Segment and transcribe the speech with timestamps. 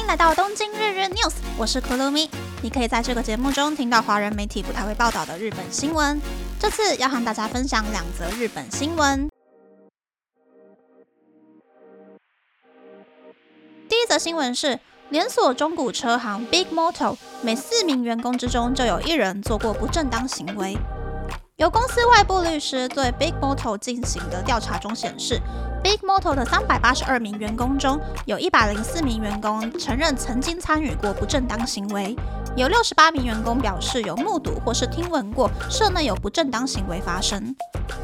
[0.00, 2.28] 迎来到东京日日 news，我是 Kurumi。
[2.62, 6.20] 你可以在这个节目中听到华人媒体不太会报道的日本新闻。
[6.58, 9.28] 这次要和大家分享两则日本新闻。
[13.88, 20.78] 第一则新闻是，连锁中古车行 Big Motor 每四名员工之中就有一人做过不正当行为。
[21.60, 25.38] 由公司外部律师对 Big Motor 进行的调查中显示
[25.84, 32.16] ，Big Motor 的三百八十二名员工中，有一百零四名员工承认曾经参与过不正当行为，
[32.56, 37.54] 有六十八名员工表示有目睹或是听闻过社内有不正当行为发生，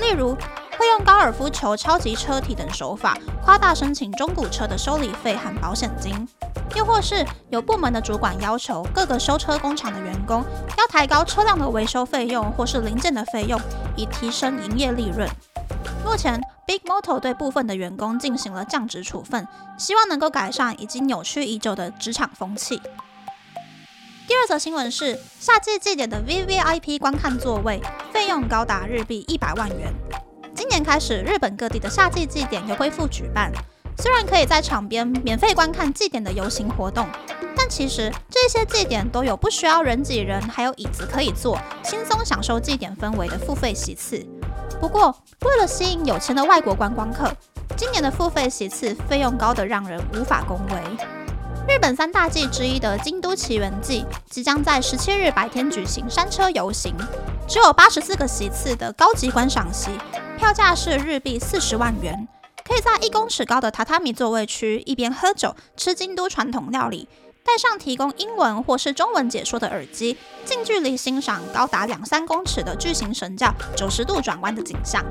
[0.00, 0.34] 例如
[0.78, 6.28] 会用高尔夫球、超级车体等手法夸大申请中古车的修理费和保险金。
[6.76, 10.44] 又或是有部门的主管要求各个修车工厂的员工
[10.76, 13.58] 要抬高车辆的维修费用或是零件的费用，
[13.96, 15.26] 以提升营业利润。
[16.04, 22.80] 目前，Big Moto 对部分的员工进行了降职处分，希望能够改善已经扭曲已久的职场风气。
[24.28, 27.80] 第二则新闻是，夏季祭典的 VVIP 观看座位
[28.12, 29.94] 费用高达日币一百万元。
[30.54, 33.50] 今年开始，日本各地的夏季祭典又恢复举办。
[33.98, 37.08] 虽然可以在场边免费观看祭典的游行活动，
[37.56, 44.24] 但其实这些祭典都有不需要人挤人，还有椅子可以坐，轻松享受祭典氛围的付费席次。
[44.78, 47.32] 不过，为了吸引有钱的外国观光客，
[47.76, 51.74] 今年的付费席次费用高得让人无法恭维。
[51.74, 56.94] 日本三大祭之一的京都奇缘祭即将在十七日白天举行山车游行，
[57.48, 59.90] 只有八十四个席次的高级观赏席，
[60.38, 62.28] 票价是日币四十万元。
[62.66, 67.08] 可以在一公尺高的榻榻米座位区，一边喝酒吃京都传统料理，
[67.44, 75.04] 戴上提供英文或是中文解说的耳机，近距离欣赏高达两三公尺的巨型神教九十度转弯的景象。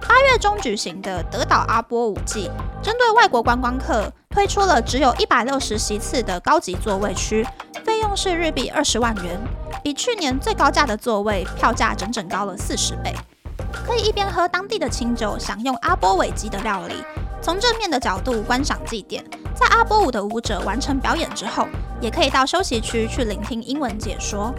[0.00, 2.50] 八月中举行的德岛阿波舞季，
[2.82, 7.46] 针对外国观光客推出了只有一百六十席次的高级座位区，
[7.84, 9.38] 费用是日币二十万元，
[9.84, 13.14] 比去年最高价的座位票价整整高了四十倍。
[13.72, 17.02] 可以一边喝当地的清酒，享用阿波尾鸡的料理，
[17.42, 19.24] 从正面的角度观赏祭典。
[19.54, 21.66] 在阿波舞的舞者完成表演之后，
[22.00, 24.54] 也可以到休息区去聆听英文解说。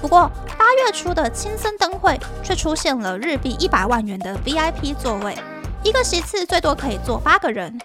[0.00, 5.36] 不过八月初的青森灯会却出现了日币一百万元的 VIP 座位，
[5.82, 7.80] 一个席次最多可以坐八个人，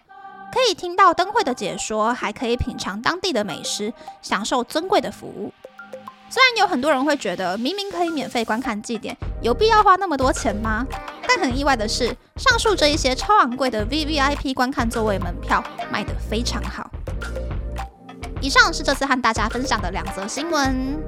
[0.51, 5.53] 可以听到灯会的解说，还可以品尝当地的美食，享受尊贵的服务。
[6.31, 10.87] 虽然有很多人会觉得，明明可以免费观看祭典，有必要花那么多钱吗？
[11.27, 15.61] 但很意外的是，上述这一些超昂贵的 VVIP 观看座位门票
[15.91, 16.89] 卖得非常好。
[18.39, 21.03] 以上是这次和大家分享的两则新闻。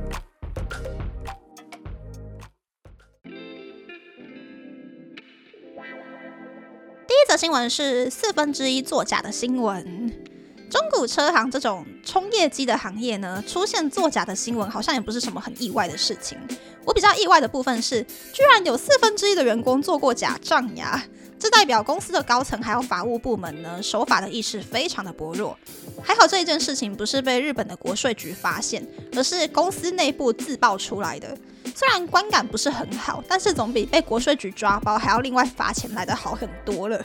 [7.07, 10.32] 第一则新闻是四分之一作假的新闻。
[10.73, 16.35] 中古车行这种冲业绩的行业呢，出现作假的新闻，好像也不是什么很意外的事情。
[16.84, 21.06] 我比较意外的部分是，居然有四分之一的员工做过假账呀！
[21.38, 25.56] 这代表公司的高层还有法务部门呢，守法的意识非常的薄弱。
[26.01, 28.84] 还好这一件事情不是被日本的国税局发现，
[29.16, 31.38] 而是公司内部自爆出来的。
[31.75, 37.00] 虽然观感不是很好，但是总比被国税局抓包还要另外罚钱来的好很多了。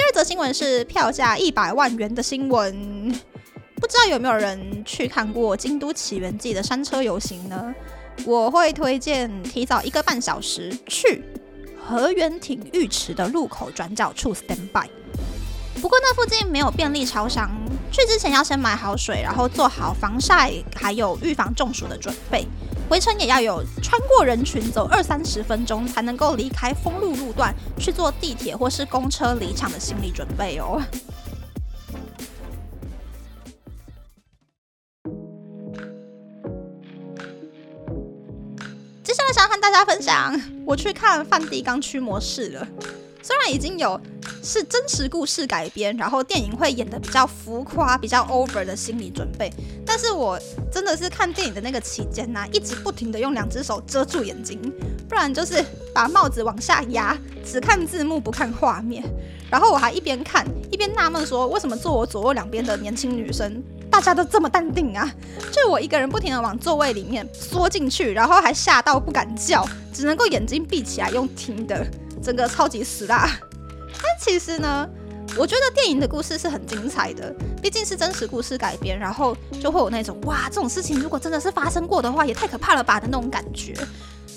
[0.00, 3.12] 第二则新闻是票价一百万元的新闻，
[3.74, 7.74] 不知道有没有人去看过京都起源记的山车游行呢？
[8.24, 11.22] 我会推荐提早一个半小时去
[11.78, 14.88] 河原町浴池的入口转角处 stand by。
[15.82, 17.50] 不过那附近没有便利超商，
[17.92, 22.46] 去之前要先买好水，然后做好防晒还有预防中暑的准备。
[22.90, 30.82] 回程也要有穿过人群走二三十分钟才能够离开封路路段，去坐地铁或是公车离场的心理准备哦。
[39.04, 40.36] 接下来想和大家分享，
[40.66, 42.66] 我去看梵蒂冈驱魔士了。
[43.22, 44.00] 虽然已经有
[44.42, 49.52] 是真实故事改编，然后电影会演的比较浮夸、比较 over 的心理准备，
[49.84, 50.38] 但是我
[50.72, 54.58] 真的是看电影的那个期间呢，一直不停的用两只手遮住眼睛，
[55.08, 55.62] 不然就是
[55.94, 59.04] 把帽子往下压，只看字幕不看画面。
[59.50, 65.12] 然后我还一边看一边纳闷说，为什么坐我左右两边的年轻女生大家都这么淡定啊？
[65.50, 71.84] 就我一个人不停的往座位里面缩进去，然后还吓到不敢叫，只能够眼睛闭起来用听的。
[72.22, 73.28] 整个超级死啦！
[73.92, 74.88] 但其实呢，
[75.36, 83.74] 我觉得电影的故事是很精彩的，毕竟是真实故事改编，然后就会有那种哇，这种事情如果真的是发生过的话，也太可怕了吧的那种感觉。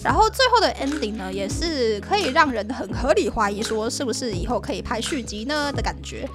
[0.04, 6.28] 然后最后的 ending 呢，也是可以让人很合理怀疑说，是不是以后可以拍续集呢的感觉。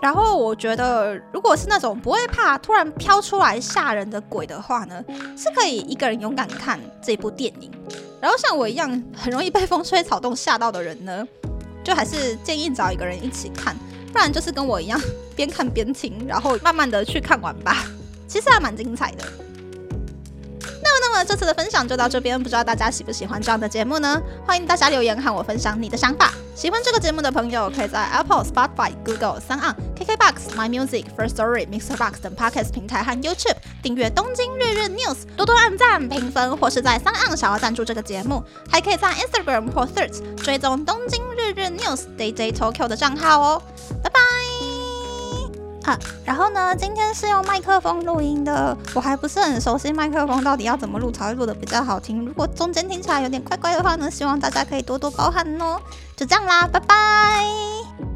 [0.00, 5.02] 然后我觉得，如果是那种不会怕突然飘出来吓人的鬼的话呢，
[5.36, 7.70] 是可以一个人勇敢看这部电影。
[8.22, 11.26] 然后像我一样很容易被风吹草动吓到的人呢，
[11.82, 13.76] 就还是建议找一个人一起看，
[14.12, 15.00] 不然就是跟我一样
[15.34, 17.84] 边看边听，然后慢慢的去看完吧。
[18.28, 19.24] 其实还蛮精彩的。
[21.24, 24.20] 这次的分享就到这边，不知道大家喜不喜欢这样的节目呢？
[24.46, 26.32] 欢迎大家留言和我分享你的想法。
[26.54, 37.36] 喜欢这个节目的朋友，可以在 Apple、Spotify、Google、s o u n KKBox、My Music、First Story、Mixer Box 等 Podcast 平台和 YouTube 订阅《东京日日 News》，多多按赞、评分，或是在三 on
[37.36, 43.62] 想要赞助这个节目，还可以在 Instagram 或 Threads 追踪《东京日日 News》DJ Tokyo 的账号哦。
[44.02, 44.21] 拜拜。
[45.84, 46.74] 啊，然后呢？
[46.76, 52.24] 今天是用麦克风录音的，我还不是很熟悉麦克风到底要怎么录才会录的比较好听。
[52.24, 55.80] 如果中间听起来有点怪怪的话呢，希望大家可以多多包涵哦。
[56.16, 58.11] 就这样啦，拜拜。